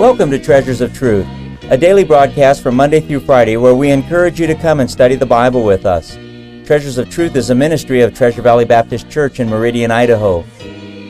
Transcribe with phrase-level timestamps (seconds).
[0.00, 1.26] Welcome to Treasures of Truth,
[1.64, 5.14] a daily broadcast from Monday through Friday where we encourage you to come and study
[5.14, 6.14] the Bible with us.
[6.66, 10.42] Treasures of Truth is a ministry of Treasure Valley Baptist Church in Meridian, Idaho.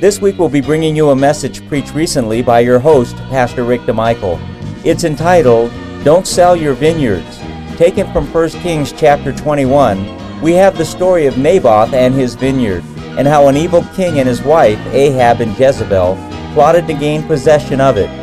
[0.00, 3.82] This week we'll be bringing you a message preached recently by your host, Pastor Rick
[3.82, 4.40] DeMichael.
[4.86, 5.70] It's entitled,
[6.02, 7.38] Don't Sell Your Vineyards.
[7.76, 12.82] Taken from 1 Kings chapter 21, we have the story of Naboth and his vineyard,
[13.18, 16.14] and how an evil king and his wife, Ahab and Jezebel,
[16.54, 18.17] plotted to gain possession of it.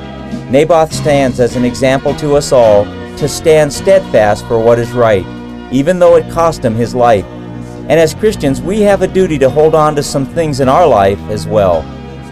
[0.51, 2.85] Naboth stands as an example to us all
[3.17, 5.25] to stand steadfast for what is right,
[5.71, 7.25] even though it cost him his life.
[7.87, 10.87] And as Christians, we have a duty to hold on to some things in our
[10.87, 11.81] life as well.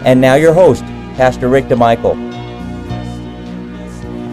[0.04, 0.82] And now, your host,
[1.16, 2.32] Pastor Rick DeMichael.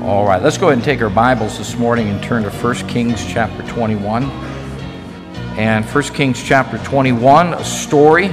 [0.04, 2.76] All right, let's go ahead and take our Bibles this morning and turn to 1
[2.88, 4.24] Kings chapter 21.
[5.58, 8.30] And 1 Kings chapter 21, a story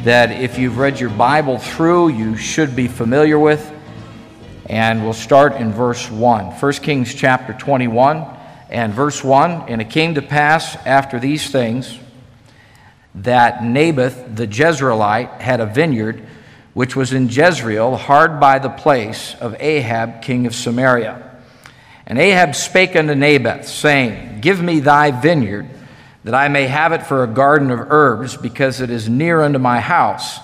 [0.00, 3.73] that if you've read your Bible through, you should be familiar with.
[4.66, 6.46] And we'll start in verse 1.
[6.46, 8.24] 1 Kings chapter 21
[8.70, 9.68] and verse 1.
[9.68, 11.98] And it came to pass after these things
[13.16, 16.26] that Naboth the Jezreelite had a vineyard
[16.72, 21.30] which was in Jezreel, hard by the place of Ahab king of Samaria.
[22.06, 25.70] And Ahab spake unto Naboth, saying, Give me thy vineyard,
[26.24, 29.58] that I may have it for a garden of herbs, because it is near unto
[29.58, 30.40] my house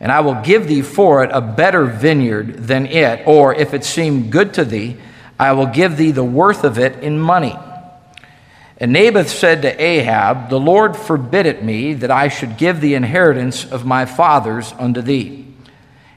[0.00, 3.84] and I will give thee for it a better vineyard than it, or if it
[3.84, 4.96] seem good to thee,
[5.38, 7.56] I will give thee the worth of it in money.
[8.78, 12.94] And Naboth said to Ahab, The Lord forbid it me that I should give the
[12.94, 15.46] inheritance of my fathers unto thee.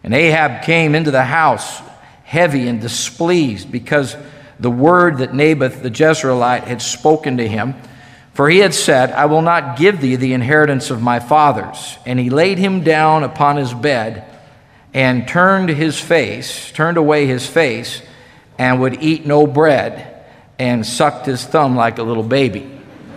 [0.02, 1.82] And Ahab came into the house
[2.24, 4.16] heavy and displeased because
[4.60, 7.76] the word that Naboth the Jezreelite had spoken to him
[8.34, 11.98] for he had said, I will not give thee the inheritance of my fathers.
[12.06, 14.26] And he laid him down upon his bed
[14.94, 18.02] and turned his face, turned away his face,
[18.58, 20.26] and would eat no bread
[20.58, 22.70] and sucked his thumb like a little baby.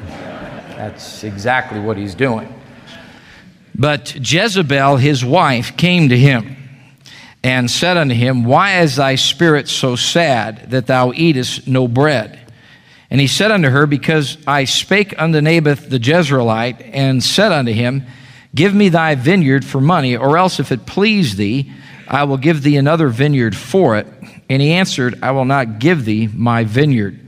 [0.07, 2.53] That's exactly what he's doing.
[3.75, 6.57] But Jezebel, his wife, came to him
[7.43, 12.46] and said unto him, Why is thy spirit so sad that thou eatest no bread?
[13.11, 17.73] And he said unto her, Because I spake unto Naboth the Jezreelite, and said unto
[17.73, 18.05] him,
[18.55, 21.73] Give me thy vineyard for money, or else if it please thee,
[22.09, 24.07] I will give thee another vineyard for it.
[24.49, 27.21] And he answered, I will not give thee my vineyard.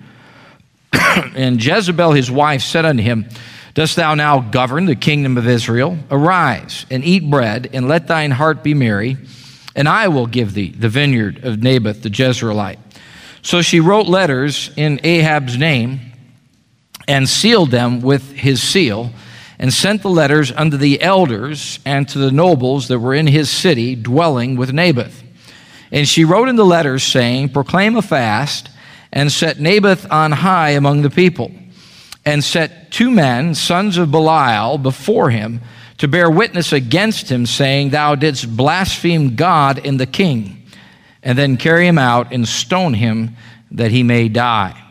[0.93, 3.28] and Jezebel his wife said unto him,
[3.75, 5.99] Dost thou now govern the kingdom of Israel?
[6.11, 9.17] Arise and eat bread, and let thine heart be merry,
[9.77, 12.78] and I will give thee the vineyard of Naboth the Jezreelite.
[13.43, 16.00] So she wrote letters in Ahab's name
[17.06, 19.10] and sealed them with his seal
[19.59, 23.50] and sent the letters unto the elders and to the nobles that were in his
[23.50, 25.22] city dwelling with Naboth.
[25.91, 28.71] And she wrote in the letters, saying, Proclaim a fast
[29.12, 31.50] and set Naboth on high among the people,
[32.25, 35.62] and set two men, sons of Belial, before him
[35.97, 40.59] to bear witness against him, saying, Thou didst blaspheme God and the king
[41.23, 43.37] and then carry him out and stone him
[43.71, 44.84] that he may die.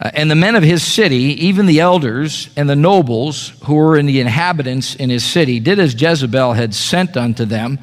[0.00, 3.98] Uh, and the men of his city, even the elders and the nobles who were
[3.98, 7.78] in the inhabitants in his city, did as Jezebel had sent unto them,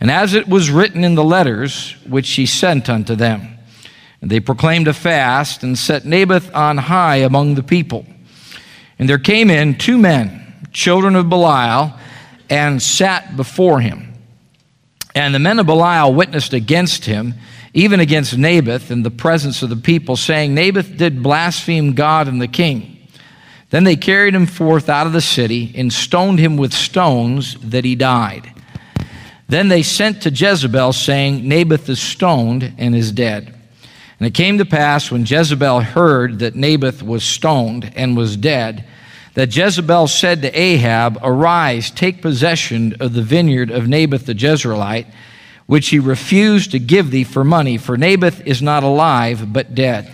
[0.00, 3.58] and as it was written in the letters which she sent unto them.
[4.20, 8.06] And they proclaimed a fast and set Naboth on high among the people.
[8.98, 11.92] And there came in two men, children of Belial,
[12.48, 14.13] and sat before him.
[15.14, 17.34] And the men of Belial witnessed against him,
[17.72, 22.40] even against Naboth, in the presence of the people, saying, Naboth did blaspheme God and
[22.40, 23.08] the king.
[23.70, 27.84] Then they carried him forth out of the city and stoned him with stones that
[27.84, 28.52] he died.
[29.48, 33.54] Then they sent to Jezebel, saying, Naboth is stoned and is dead.
[34.18, 38.84] And it came to pass when Jezebel heard that Naboth was stoned and was dead,
[39.34, 45.12] that Jezebel said to Ahab, Arise, take possession of the vineyard of Naboth the Jezreelite,
[45.66, 50.10] which he refused to give thee for money, for Naboth is not alive, but dead.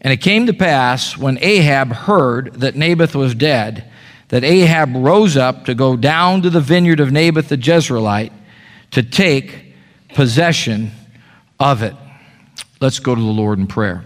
[0.00, 3.88] And it came to pass, when Ahab heard that Naboth was dead,
[4.28, 8.32] that Ahab rose up to go down to the vineyard of Naboth the Jezreelite
[8.90, 9.74] to take
[10.14, 10.90] possession
[11.60, 11.94] of it.
[12.80, 14.04] Let's go to the Lord in prayer.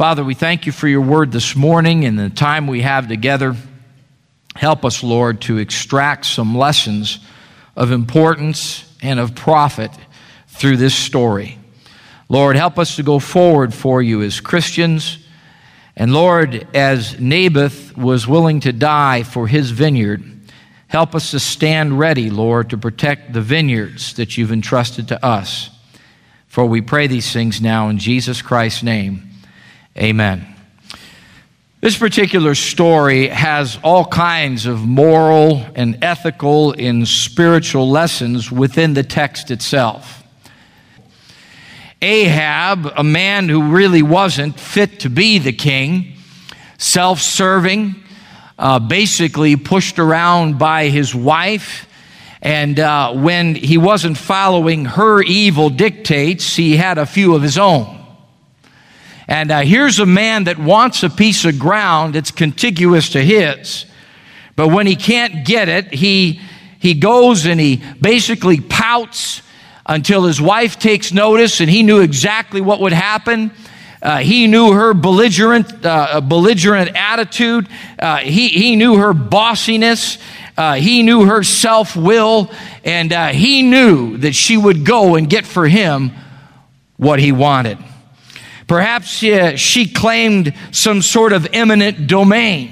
[0.00, 3.54] Father, we thank you for your word this morning and the time we have together.
[4.56, 7.18] Help us, Lord, to extract some lessons
[7.76, 9.90] of importance and of profit
[10.48, 11.58] through this story.
[12.30, 15.18] Lord, help us to go forward for you as Christians.
[15.94, 20.24] And Lord, as Naboth was willing to die for his vineyard,
[20.88, 25.68] help us to stand ready, Lord, to protect the vineyards that you've entrusted to us.
[26.46, 29.29] For we pray these things now in Jesus Christ's name.
[29.98, 30.46] Amen.
[31.80, 39.02] This particular story has all kinds of moral and ethical and spiritual lessons within the
[39.02, 40.22] text itself.
[42.02, 46.16] Ahab, a man who really wasn't fit to be the king,
[46.76, 47.94] self serving,
[48.58, 51.86] uh, basically pushed around by his wife.
[52.42, 57.56] And uh, when he wasn't following her evil dictates, he had a few of his
[57.56, 57.99] own.
[59.30, 63.86] And uh, here's a man that wants a piece of ground that's contiguous to his.
[64.56, 66.40] But when he can't get it, he,
[66.80, 69.42] he goes and he basically pouts
[69.86, 73.52] until his wife takes notice, and he knew exactly what would happen.
[74.02, 77.68] Uh, he knew her belligerent, uh, belligerent attitude.
[78.00, 80.18] Uh, he, he knew her bossiness.
[80.56, 82.50] Uh, he knew her self will.
[82.82, 86.10] And uh, he knew that she would go and get for him
[86.96, 87.78] what he wanted.
[88.70, 92.70] Perhaps uh, she claimed some sort of eminent domain.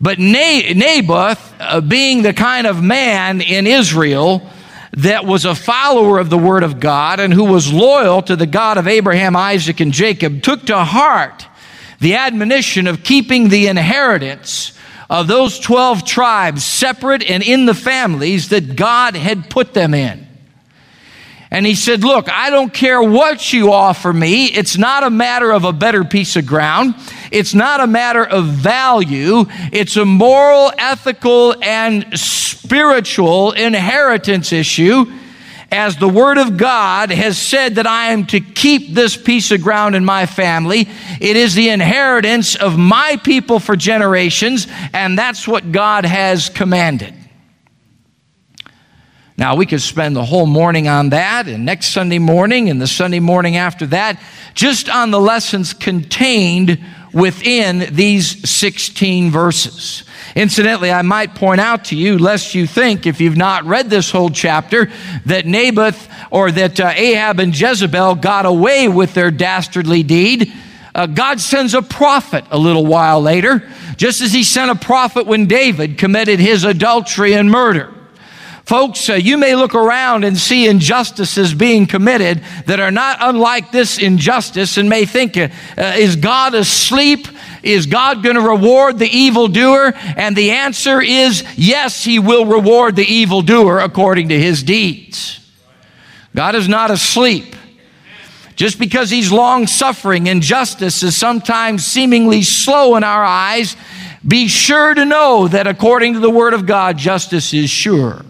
[0.00, 1.54] But Naboth,
[1.86, 4.48] being the kind of man in Israel
[4.92, 8.46] that was a follower of the Word of God and who was loyal to the
[8.46, 11.46] God of Abraham, Isaac, and Jacob, took to heart
[12.00, 14.72] the admonition of keeping the inheritance
[15.10, 20.27] of those 12 tribes separate and in the families that God had put them in.
[21.50, 24.46] And he said, Look, I don't care what you offer me.
[24.46, 26.94] It's not a matter of a better piece of ground.
[27.32, 29.46] It's not a matter of value.
[29.72, 35.06] It's a moral, ethical, and spiritual inheritance issue.
[35.70, 39.60] As the Word of God has said that I am to keep this piece of
[39.60, 40.88] ground in my family,
[41.20, 47.17] it is the inheritance of my people for generations, and that's what God has commanded.
[49.38, 52.88] Now, we could spend the whole morning on that, and next Sunday morning, and the
[52.88, 54.20] Sunday morning after that,
[54.52, 60.02] just on the lessons contained within these 16 verses.
[60.34, 64.10] Incidentally, I might point out to you, lest you think, if you've not read this
[64.10, 64.90] whole chapter,
[65.26, 70.52] that Naboth or that uh, Ahab and Jezebel got away with their dastardly deed.
[70.96, 75.26] Uh, God sends a prophet a little while later, just as he sent a prophet
[75.26, 77.94] when David committed his adultery and murder.
[78.68, 83.72] Folks, uh, you may look around and see injustices being committed that are not unlike
[83.72, 85.48] this injustice and may think, uh,
[85.78, 87.28] uh, is God asleep?
[87.62, 89.94] Is God going to reward the evildoer?
[90.18, 95.40] And the answer is yes, he will reward the evildoer according to his deeds.
[96.34, 97.56] God is not asleep.
[98.54, 103.76] Just because he's long suffering and justice is sometimes seemingly slow in our eyes,
[104.26, 108.26] be sure to know that according to the word of God, justice is sure.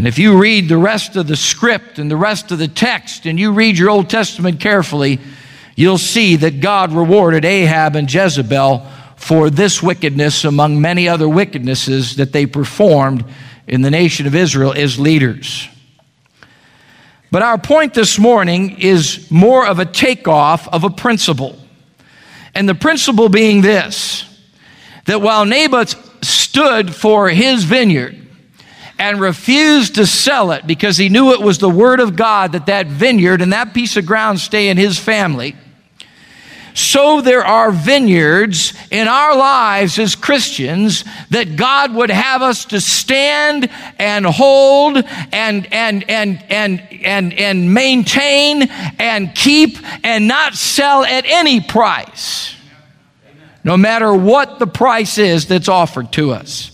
[0.00, 3.26] And if you read the rest of the script and the rest of the text
[3.26, 5.20] and you read your Old Testament carefully,
[5.76, 8.86] you'll see that God rewarded Ahab and Jezebel
[9.16, 13.26] for this wickedness among many other wickednesses that they performed
[13.66, 15.68] in the nation of Israel as leaders.
[17.30, 21.58] But our point this morning is more of a takeoff of a principle.
[22.54, 24.24] And the principle being this
[25.04, 28.16] that while Naboth stood for his vineyard,
[29.00, 32.66] and refused to sell it because he knew it was the word of God that
[32.66, 35.56] that vineyard and that piece of ground stay in his family.
[36.74, 42.80] So there are vineyards in our lives as Christians that God would have us to
[42.80, 48.64] stand and hold and and and and and and maintain
[48.98, 52.54] and keep and not sell at any price.
[53.64, 56.69] No matter what the price is that's offered to us.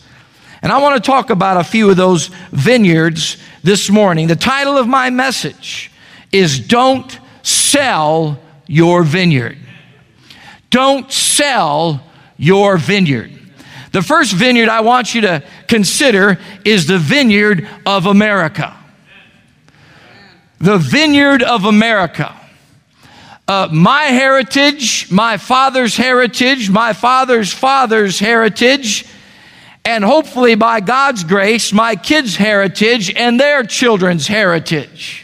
[0.66, 4.26] And I want to talk about a few of those vineyards this morning.
[4.26, 5.92] The title of my message
[6.32, 9.58] is Don't Sell Your Vineyard.
[10.70, 12.02] Don't sell
[12.36, 13.30] your vineyard.
[13.92, 18.76] The first vineyard I want you to consider is the vineyard of America.
[20.58, 22.34] The vineyard of America.
[23.46, 29.06] Uh, my heritage, my father's heritage, my father's father's heritage
[29.86, 35.22] and hopefully by God's grace, my kids' heritage and their children's heritage.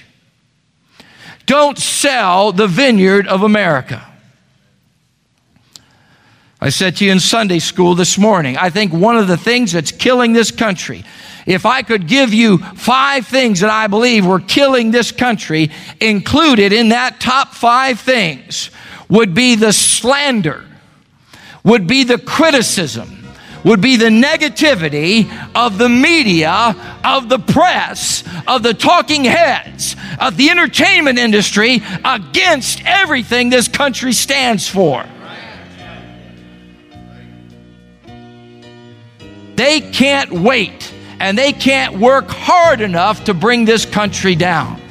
[1.47, 4.07] Don't sell the vineyard of America.
[6.61, 9.73] I said to you in Sunday school this morning, I think one of the things
[9.73, 11.04] that's killing this country,
[11.45, 16.73] if I could give you five things that I believe were killing this country, included
[16.73, 18.71] in that top five things
[19.09, 20.64] would be the slander,
[21.64, 23.22] would be the criticism,
[23.64, 30.37] would be the negativity of the media, of the press, of the talking heads of
[30.37, 35.04] the entertainment industry against everything this country stands for.
[39.57, 44.81] They can't wait and they can't work hard enough to bring this country down.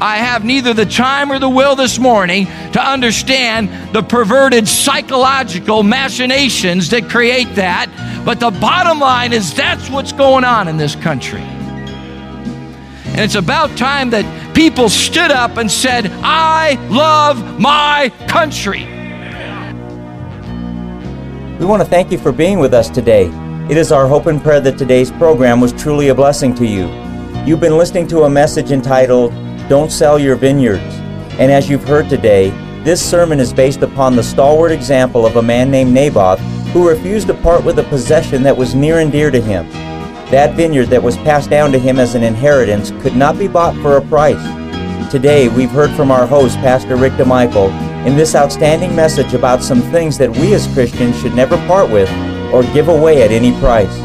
[0.00, 5.82] I have neither the time or the will this morning to understand the perverted psychological
[5.82, 7.88] machinations that create that.
[8.24, 11.42] But the bottom line is that's what's going on in this country.
[11.42, 18.84] And it's about time that people stood up and said, I love my country.
[21.58, 23.26] We want to thank you for being with us today.
[23.68, 26.88] It is our hope and prayer that today's program was truly a blessing to you.
[27.44, 29.32] You've been listening to a message entitled,
[29.70, 30.96] don't sell your vineyards.
[31.38, 32.50] And as you've heard today,
[32.82, 36.40] this sermon is based upon the stalwart example of a man named Naboth
[36.72, 39.68] who refused to part with a possession that was near and dear to him.
[40.32, 43.76] That vineyard that was passed down to him as an inheritance could not be bought
[43.76, 44.42] for a price.
[45.08, 47.70] Today, we've heard from our host, Pastor Rick DeMichael,
[48.04, 52.10] in this outstanding message about some things that we as Christians should never part with
[52.52, 53.96] or give away at any price.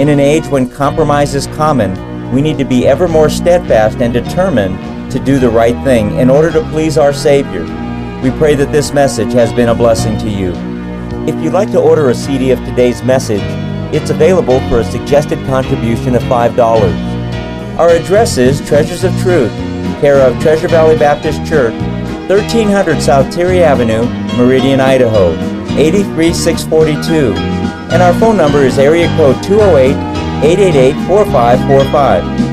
[0.00, 1.92] In an age when compromise is common,
[2.32, 6.28] we need to be ever more steadfast and determined to do the right thing in
[6.28, 7.62] order to please our Savior.
[8.20, 10.52] We pray that this message has been a blessing to you.
[11.28, 13.40] If you'd like to order a CD of today's message,
[13.94, 17.78] it's available for a suggested contribution of $5.
[17.78, 19.52] Our address is Treasures of Truth,
[20.00, 21.74] care of Treasure Valley Baptist Church,
[22.28, 24.02] 1300 South Teare Avenue,
[24.36, 25.30] Meridian, Idaho,
[25.78, 27.34] 83642.
[27.94, 29.94] And our phone number is area code 208
[30.42, 32.43] 888 4545.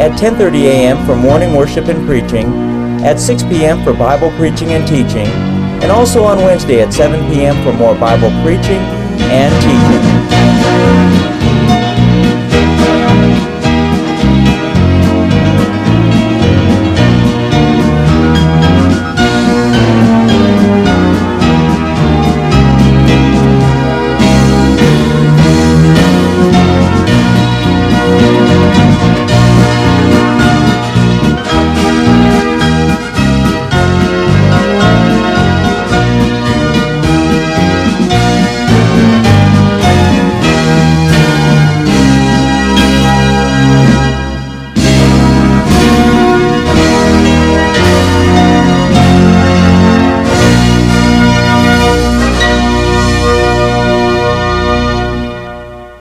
[0.00, 1.04] at 10:30 a.m.
[1.04, 2.46] for morning worship and preaching,
[3.04, 3.84] at 6 p.m.
[3.84, 5.26] for Bible preaching and teaching,
[5.82, 7.62] and also on Wednesday at 7 p.m.
[7.62, 8.80] for more Bible preaching
[9.28, 11.35] and teaching.